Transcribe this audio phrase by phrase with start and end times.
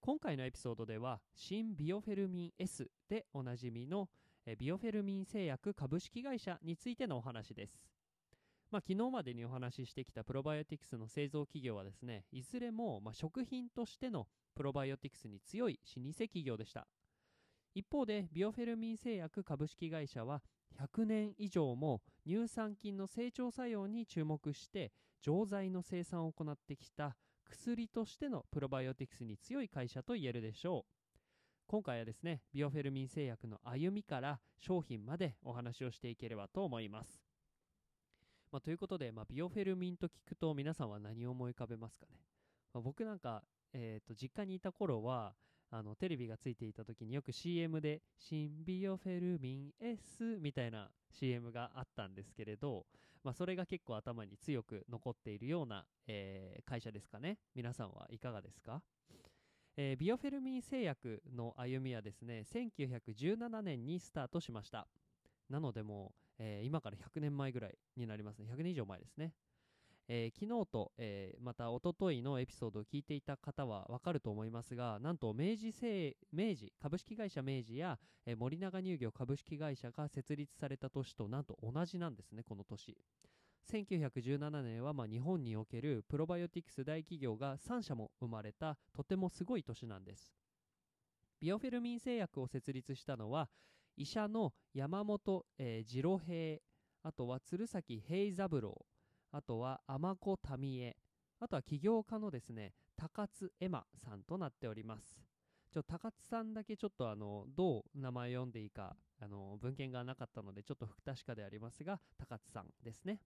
[0.00, 4.08] 今回のエピソードでは新ビオフェルミン S でおなじみの
[4.58, 7.78] ビオフェルミン製薬株式会社についてのお話です。
[8.70, 16.86] まあ、昨日までにお話ししてきたプロバイオティクスの製造企業はですねいずれもま食品としてのプロバイオティクスに強い老舗企業でした。
[17.74, 20.42] 一方でビオフェルミン製薬株式会社は
[20.80, 24.92] 100年以上も乳酸菌の成長作用に注目して
[25.22, 27.16] 錠剤の生産を行ってきた
[27.48, 30.92] 薬としてのプロバイオティクスに強い会社と言えるでしょう。
[31.66, 37.22] 今回はですねビオフェルミン製薬の歩みから商品までお話をしていければと思います。
[38.50, 42.12] まあ、ということで、まあ、ビオフェルミンと聞くと皆さんは何を思い浮かべますかね、
[42.72, 43.42] まあ、僕なんか、
[43.74, 45.34] えー、と実家にいた頃は
[45.70, 52.86] あのテレビがついていた時によく CM で「新ビオフェルミン S」みたいな CM があったんですけれど、
[53.22, 58.82] まあ、それが結構頭に強く残っているような、えー、会社ですかね皆さんはいかがですか？
[59.76, 64.88] えー、ビオフェルミン製薬の歩みはですね1917年にスタートしました
[65.48, 68.46] なのでもうえー、今から100年前ぐらいになりますね。
[68.50, 69.34] 100年以上前ですね。
[70.08, 82.96] えー、昨日と、えー、またおとといのエピソードを聞いていた方はわかると思いますが、なんと明治製明治株式会社明治や、えー、森永乳業株式会社が設立された年となんと同じなんですね、この年。
[83.70, 90.32] 1917年はまあ日本におけるプロバイオティクス大企業が3社も生まれたとてもすごい年なんです。
[91.40, 93.48] ビオフェルミン製薬を設立したのは
[93.96, 96.58] 医者の山本、えー、次郎平
[97.02, 98.86] あとは鶴崎平三郎
[99.32, 100.96] あとは天子民江
[101.40, 105.16] あとは起業家のですね高津絵馬さんとなっております。
[105.70, 113.20] ちょ高津さんだけちょっとあのどう名前読んでいいかあの文献がなかったのでちょっと不確かでありますが高津さんですね。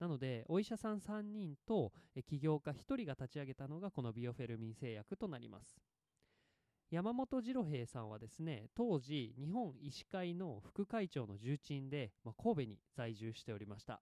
[0.00, 1.92] なのでお医者さん3人と
[2.26, 5.78] 起業家1人が立ち上げたのがこのビオフェルミン製薬となります。
[6.90, 14.00] 山本次郎平さんはですね当時日本医師会の副会長の重鎮で、まあ、神戸に在住しておりました。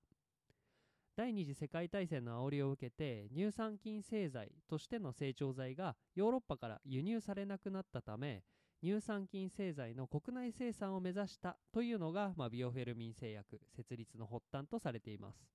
[1.15, 8.43] 第二次世界大戦の煽りを受けて乳酸菌製剤としての成長剤がヨーロッパから輸入されなくなったため
[8.83, 15.47] 乳酸菌製剤の国内生産を目指したというのが、まあ、ビオフェルミン製薬設立の発端とされています。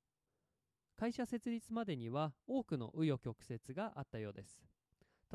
[0.96, 4.64] 会社設立までには多くの紆余曲折があったようです。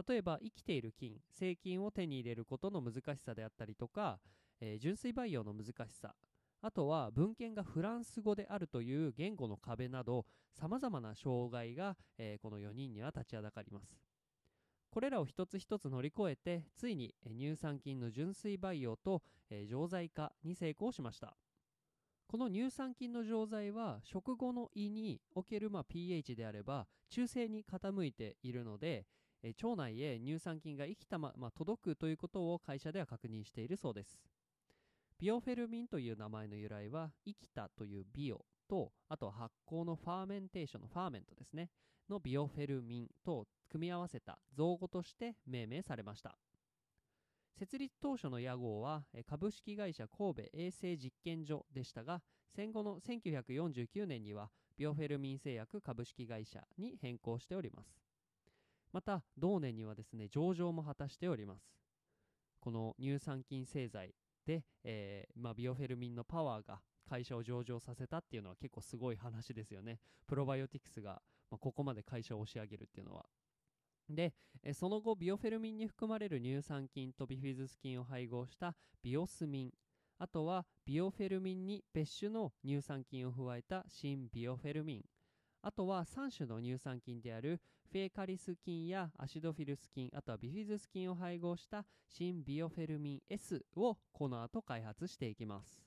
[0.08, 4.20] 例えば生きている菌細菌を手に入れることの難しさであったりとか、
[4.60, 6.14] えー、純粋培養の難しさ
[6.64, 13.98] あとは文献がフランス語であるという言語の壁などさまざまな障害が、えー、この4人には立ちはだかります。
[14.90, 21.36] これらを一つ一つ乗り越えてついに乳酸菌の純粋培養と、えー、錠剤化に成功しました。
[22.28, 29.04] この乳酸菌の錠剤は食後の胃における、まあ、pH であれば中性に傾いているので、
[29.62, 34.20] 腸内へ乳酸菌が生きたまま届くということを会社では確認しているそうです。
[35.22, 41.70] ビオフェルミンという名前の由来は生きたというビオとあと発酵のファーメンテーションのファーメントですね
[42.10, 46.36] のビオフェルミンと組み合わせた造語として命名されました。
[47.56, 52.20] 設立当初の屋号は株式会社神戸衛生実験所でしたが
[52.56, 57.94] 戦後の1949年にはビオフェルミン製薬株式会社に変更しております。
[58.92, 61.62] また同年にはですね上場も果たしております。
[62.58, 64.16] この乳酸菌製剤
[64.46, 70.00] で、えー、まあ、ビオフェルミンのパワーが会社を上場させたっていうのは結構すごい話ですよね。
[70.26, 73.26] プロバイオティクスが、まあ、ここまで会社を押し上げるっていうのは。
[74.08, 79.70] で、えその後ビオフェルミンに含まれる乳酸菌とビフィズス菌を配合したビオスミン。
[80.18, 85.04] あとはビオフェルミンに別種の乳酸菌を加えた新ビオフェルミン。
[85.62, 87.60] あとは3種の乳酸菌である
[87.90, 95.80] フェーカリス菌やアシドフィルス菌、あとはビフィズス菌を配合した新ビオフェルミン S をこの後開発していきます。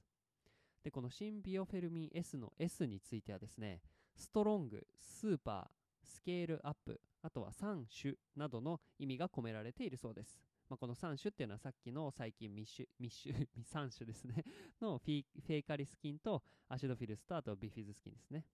[0.84, 3.82] で、この新ビオフェルミン S の S についてはですね、
[4.16, 10.40] ストロング、スーパー、スケールアップ、あとは3種などの意味が込められているそうです。
[10.70, 13.34] まあ、この3種っていうのはさっきの最近密種、密種、
[13.66, 14.44] 3種ですね
[14.82, 18.46] のフェイカリス菌とアシドフィルスとあとビフィズス菌ですね。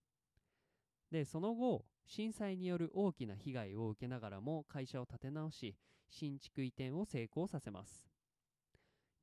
[1.12, 5.76] でその後震災による大きな被害を受けながらも会社を立て直し
[6.10, 8.10] 新築移転を成功させます。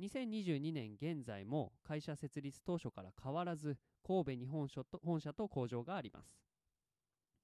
[0.01, 3.77] 2022年現在も会社設立当初から変わらず
[4.07, 6.39] 神戸に本社と本社と工場があります。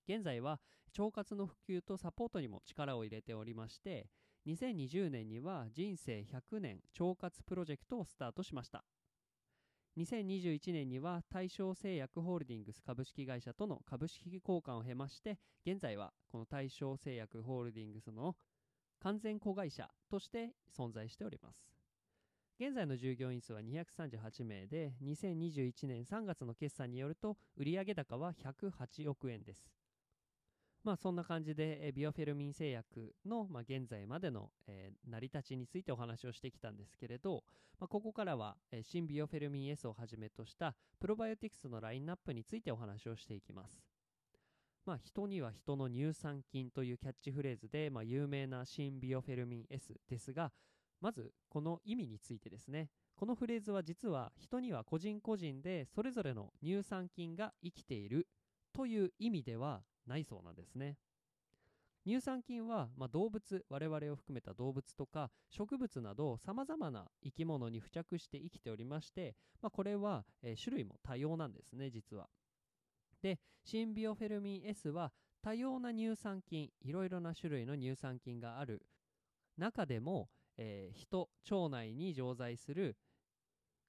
[0.09, 0.61] 現在は
[0.97, 4.09] 腸活の普及とサポートにも力を入れておりまして
[4.47, 8.85] 2020年には人生100年腸活プロジェクトをスタートしました。
[9.97, 18.35] 2021年には大正製薬ホールディングス株式会社との株式交換を経まして現在はこの大正製薬ホールディングスの
[19.01, 21.75] 完全子会社として存在しております。
[22.59, 29.84] 現在の従業員数は238名で2021年3月の決算によると売上高は108億円です。
[30.85, 37.43] まあそんな感じで、えビオフェルミン製薬の、まあ、現在までの、えー、成り立ちについてお話をしてきたんですけれど、
[37.81, 43.83] まあ、ここからは、えー、新ビオフェルミン S をはじめとしたプロバイオティクスのラインナップについてお話をしていきます。
[44.85, 50.53] まあ、人には人の乳酸菌というキャッチフレーズで、まあ、有名な新ビオフェルミン S ですが、
[51.01, 52.91] まずこの意味についてですね。
[53.17, 58.27] このフレーズは実は人には個人個人でそれぞれの乳酸菌が生きている
[58.75, 60.97] という意味ではないそうなんですね。
[62.07, 72.29] 乳酸菌は、まあ、動物我々を含めた動物とか植物などさまざまな生き物に付着して生きておりまして、まあ、これは、えー、種類も多様なんですね実は。
[73.23, 75.13] でシンビオフェルミン S は
[75.43, 78.83] 多様な乳酸菌いろいろな種類の乳酸菌がある
[79.57, 80.29] 中でも、
[80.59, 82.97] えー、人腸内に常在する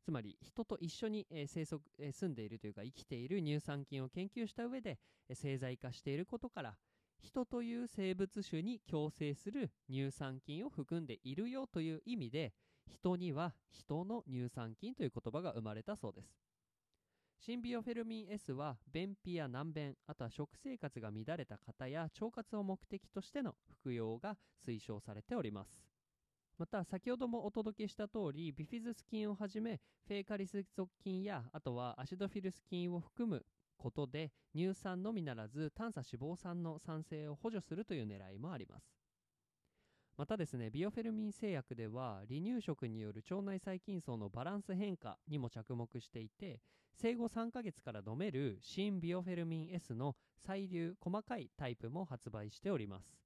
[0.05, 6.77] つまり人と一緒に、え、生息、え、住んでいるというか生きている乳酸菌を研究した上で、え、製剤化していることから
[7.17, 12.53] 人という生物種に共生する乳酸菌を含んでいるよという意味で
[12.87, 16.37] 人には人の乳酸菌という言葉が生まれたそうです。
[17.39, 25.94] シンビオフェルミン S は便秘や難便あとは食生活が乱れた方や腸活を目的としての服用が推奨されております。
[26.57, 33.45] また先ほどもお届けした通りビフィズス菌をはじめフェイカリス属菌やあとはアシドフィルス菌を含む
[33.77, 38.85] ことで乳酸のみならず短鎖脂肪酸の酸性を補助するという狙いもあります。
[40.17, 46.61] またですねビオフェルミン製薬では離乳食による腸内細菌層のバランス変化にも着目していて
[46.93, 53.24] 生後3ヶ月から飲める新ビオフェルミン S の細粒細かいタイプも発売しております。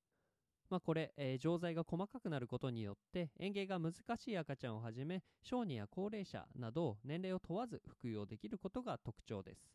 [0.70, 9.72] まあ、これ、えー、錠剤が細かくなることによって嚥下が難しい赤ちゃんをはじめ小児や高齢者など年齢を問わず服用できることが特徴です。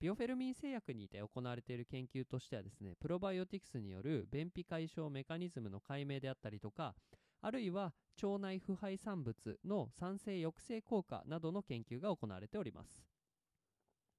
[0.00, 6.96] ビオフェルミン製薬にて行われている研究としてはですねプロバイオティクスによる便秘解消メカニズムの解明であったりとか
[7.40, 13.11] あるいは腸内腐敗産物の産生抑制効果などの研究が行われております。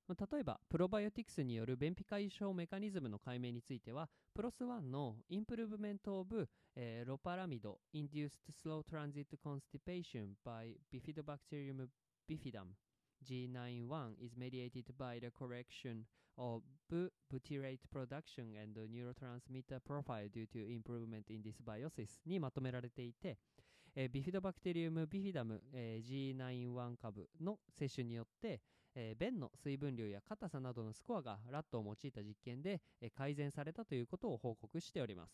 [0.10, 11.88] 例えば、プロバイオティクスによる便秘解消メカニズムの解明については、 PLOS ONE の Improvement of、えー、ロパラミド Induced Slow Transit Constipation by Bifidobacterium
[12.30, 12.76] bifidum
[13.24, 16.06] G91 is mediated by the correction
[16.38, 23.38] of butyrate production and neurotransmitter profile due to improvement in dysbiosis にまとめられていて、
[23.96, 28.62] えー、ビフィドバクテリウムビフィダム、えー、G91 株の摂取によって、
[28.96, 35.34] えー、便の水分量や硬さなどのスコアがラットを用いた実験で、えー、改善されたということを報告しております。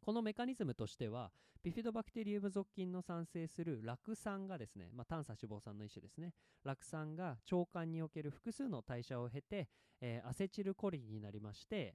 [0.00, 1.30] このメカニズムとしては、
[1.62, 6.32] ビフィドバクテリウム属菌の産生する酪酸がですね、まあ、短鎖脂肪酸の一種ですね、
[6.64, 9.68] 酪酸が腸管における複数の代謝を経て、
[10.00, 11.94] えー、アセチルコリンになりまして、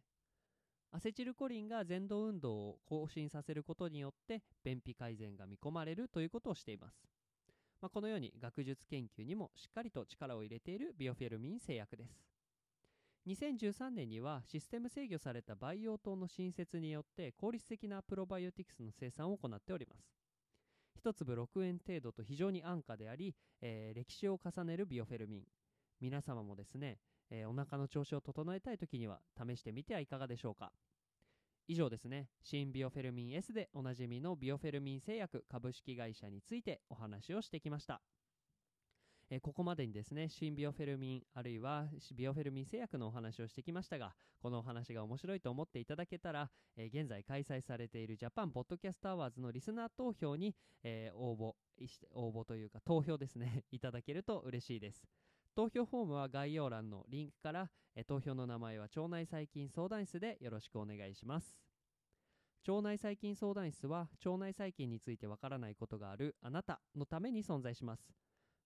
[0.92, 7.13] アセチルコリンが前動運動を更新させることによって便秘改善が見込まれるということをしています。
[7.84, 12.18] まあ、このように学術研究にもしっかりと力を入れているビオフェルミン製薬です。
[13.28, 20.16] 2013年にはシステム制御された培養塔の新設によって効率的なプロバイオティクスの生産を行っております。
[21.06, 25.44] 1粒6円程度と非常に安価であり、えー、歴史を重ねるビオフェルミン。
[26.00, 27.00] 皆様もですね、
[27.30, 30.72] えー、お腹の調子を整えたい時には試してみてはいかがでしょうか。
[31.68, 38.02] 以上ですね、新ビオフェルミン S でおなじみのビオフェルミン製薬株式会社についてお話をしてきました。
[39.30, 51.54] え、ここまでにですね、新ビオフェルミンあるいはビオフェルミン製薬のお話をしてきましたが、このお話が面白いと思っていただけたら、え、現在開催されているジャパンポッドキャストアワーズのリスナー投票に、えー、応募
[52.12, 55.08] 応募というか投票ですね いただけると嬉しいです。
[55.56, 61.56] 投票フォームは概要欄のリンクから、え投票の名前は腸内細菌相談室でよろしくお願いします。
[62.68, 68.12] 腸内細菌相談室は腸内細菌についてわからないことがあるあなたのために存在します。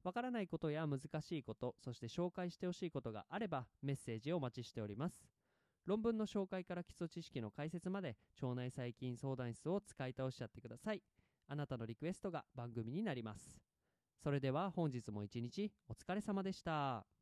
[0.03, 5.25] わからないことや難しいこと、そして紹介してほしいことがあればメッセージをお待ちしております。
[5.85, 11.01] 論文の紹介から基礎知識の解説まで腸内細菌相談室を使い倒しちゃってください。
[11.49, 13.66] あなたのリクエストが番組になります
[14.23, 17.16] それでは本日も一日お疲れ様でした。